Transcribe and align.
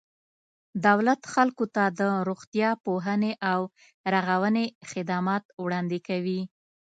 دولت 0.85 1.21
خلکو 1.33 1.65
ته 1.75 1.83
د 1.99 2.01
روغتیا، 2.27 2.69
پوهنې 2.85 3.33
او 3.51 3.59
رغونې 4.13 4.65
خدمات 4.91 5.43
وړاندې 5.63 5.99
کوي. 6.07 6.41